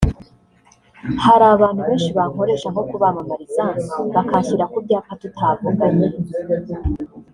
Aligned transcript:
hari 1.25 1.45
abantu 1.55 1.81
benshi 1.87 2.09
bankoresha 2.17 2.67
nko 2.73 2.83
kubamamariza 2.89 3.65
bakanshyira 4.15 4.65
ku 4.71 4.77
byapa 4.85 5.11
tutavuganye 5.21 6.07